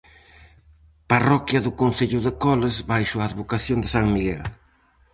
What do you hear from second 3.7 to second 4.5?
de san Miguel.